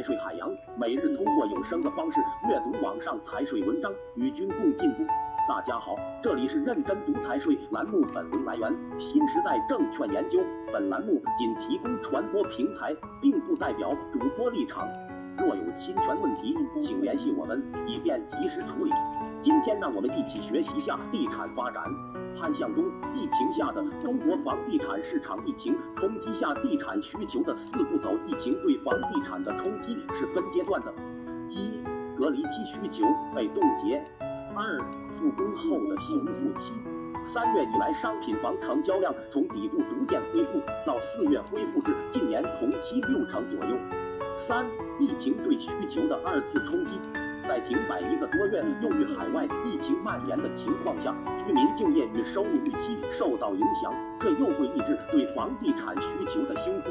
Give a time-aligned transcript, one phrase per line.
[0.00, 2.18] 财税海洋，每日通过有声的方式
[2.48, 5.04] 阅读网上财税文章，与君共进步。
[5.46, 10.40] 大家好，这里是认真读财税栏目，本文来源新时代证券研究。
[10.72, 14.88] 本栏目仅提供传播平台，并不代表主播立场。
[15.38, 18.90] 若有侵权问题，请联系我们，以便及时处理。
[19.42, 21.82] 今天让我们一起学习下地产发展。
[22.36, 22.84] 潘向东，
[23.14, 28.16] 疫情下的中国房地产市场，疫情冲击下地产需求的四步走。
[28.26, 30.92] 疫情对房地产的冲击是分阶段的：
[31.48, 31.82] 一、
[32.16, 33.98] 隔离期需求被冻结；
[34.54, 34.78] 二、
[35.10, 36.74] 复工后的修复期。
[37.24, 43.76] 三月以来，商品房成交量从底部逐渐恢复，到四月恢复至近年同期六成左右。
[44.36, 44.66] 三、
[44.98, 46.98] 疫情对需求的二次冲击，
[47.46, 56.90] 在停摆一个多月又与海外疫情蔓延的情况下，居民就业与收入预期受到影响，这又会抑制对房地产需求的修复。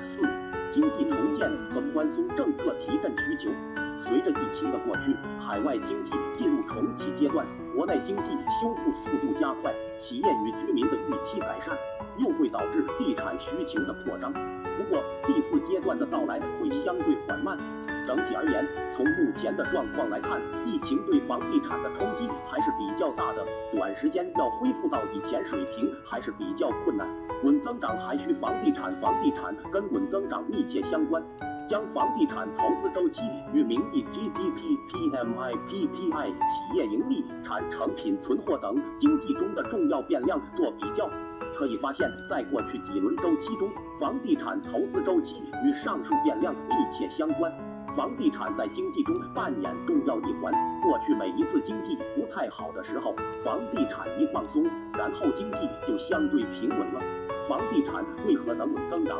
[0.00, 0.26] 四、
[0.70, 3.50] 经济重建和宽松政策提振需求。
[3.98, 7.46] 随着疫情的过去，海外经济进入重启阶段，
[7.76, 11.76] 国内经济修复速度加快，企业与居民的预期改善，
[12.16, 14.32] 又会导致地产需求的扩张。
[14.32, 15.02] 不过，
[15.32, 17.56] 第四阶段的到来会相对缓慢。
[18.04, 27.06] 整体而言，从目前的状况来看，疫情对房地产的冲击还是比较大的，短时间要恢复到以前水平还是比较困难。
[27.44, 31.22] 稳增长还需房地产，房地产跟稳增长密切相关。
[31.68, 33.22] 将房地产投资周期
[33.54, 41.08] 与名义 GDP、PMI、PPI、企业盈利、产成品存货等经济中的重要变量做比较，
[41.54, 47.52] 可以发现，在过去几轮周期中，房地产投资周期与上述变量密切相关。
[47.94, 50.52] 房地产在经济中扮演重要一环。
[50.80, 54.64] 过去每一次经济不太好的时候，房地产一放松，
[54.96, 57.00] 然后经济就相对平稳了。
[57.48, 59.18] 房地产为何能稳增长？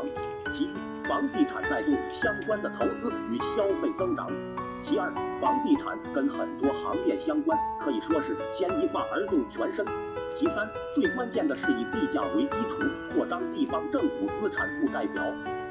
[0.53, 0.69] 其一，
[1.03, 4.27] 房地产带动相关的投资与消费增长；
[4.81, 9.85] 其二，房地产跟很多行业相关，可以说是牵一发而动全身；
[10.35, 12.79] 其三，最关键的是以地价为基础
[13.13, 15.23] 扩张地方政府资产负债表。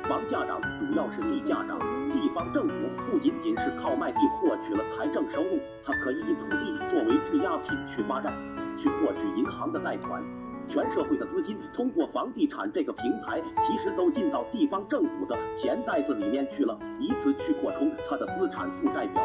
[0.04, 1.78] 房价涨主要是地价涨，
[2.12, 2.74] 地方政府
[3.10, 8.32] 不仅仅是靠卖地获取了财政收入，它可以以土地作为质押品去发债，
[8.78, 10.22] 去获取银行的贷款。
[10.70, 19.20] 全社会的资金通过房地产这个平台，其实都进到地方政府的钱袋子里面去了，以此去扩充它的资产负债表，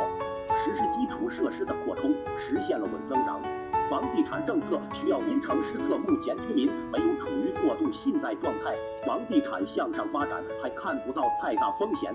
[0.57, 3.39] 实施基础设施的扩充，实现了稳增长。
[3.88, 8.73] 房地产政策需要因城施策，目前居民没有处于过度信贷状态，
[9.06, 12.12] 房地产向上发展还看不到太大风险。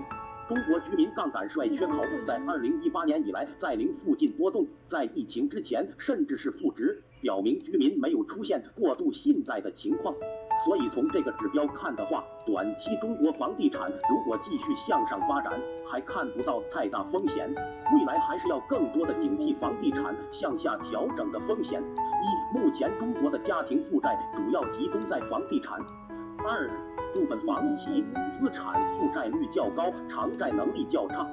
[0.49, 10.13] 中国居民杠杆率缺口在二零一八年以来在零附近波动，在疫情之前甚至是负值，表明居民没有出现过度信贷的情况。
[10.65, 17.49] 所以从这个指标看的话，短期中国房地产如果继续向上发展，还看不到太大风险。
[17.95, 21.81] 未来还是要更多的警惕房地产向下调整的风险。
[21.81, 25.79] 一，目前中国的家庭负债主要集中在房地产。
[26.47, 26.69] 二。
[27.13, 31.27] 部分房企资产负债率较高，偿债能力较差。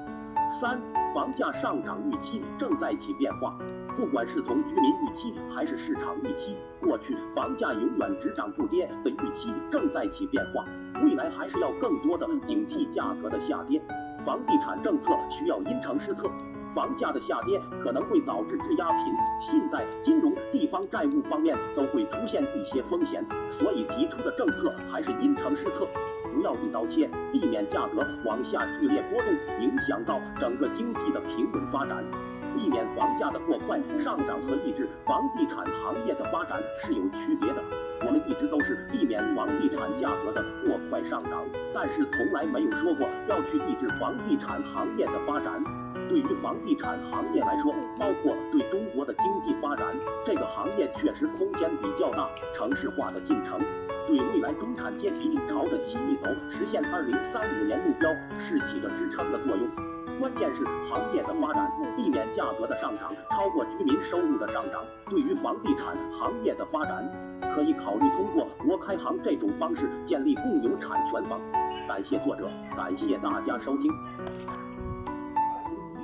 [0.49, 0.81] 三、
[1.13, 3.55] 房价上涨预期正在起变化，
[3.95, 10.65] 不管是从居民预期还是市场预期，过去房价永远只涨不跌的预期正在起变化，
[11.03, 13.79] 未来还是要更多的警惕价格的下跌。
[14.19, 16.29] 房地产政策需要因城施策。
[16.71, 19.05] 房价的下跌可能会导致质押品、
[19.41, 25.87] 信贷、金融、地方债务方面都会出现一些风险，所以提出的政策还是因城施策，
[26.31, 29.33] 不要一刀切，避免价格往下剧烈波动，
[29.65, 32.05] 影响到整个经济的平稳发展。
[32.55, 37.61] 避免房价的过快上涨和抑制房地产行业的发展是有区别的。
[38.05, 45.61] 我们一直都是避免房地产价格的过快上涨，但是从来没有说过要去抑制房地产行业的发展。
[46.07, 49.87] 对于房地产行业来说，包括对中国的经济发展，
[50.25, 52.29] 这个行业确实空间比较大。
[52.53, 53.59] 城市化的进程，
[54.07, 58.09] 对未来中产阶级朝着七亿走，实现二零三五年目标
[58.39, 59.88] 是起着支撑的作用。
[60.19, 64.83] 关键是行业的发展，避免价格的上涨超过居民收入的上涨。
[65.09, 67.09] 对于房地产行业的发展，
[67.51, 71.39] 可以考虑通过国开行这种方式建立共有产权房。
[71.87, 73.91] 感谢作者，感谢大家收听。